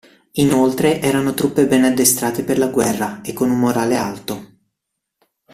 [0.37, 4.51] Inoltre erano truppe ben addestrate per la guerra e con un morale alto.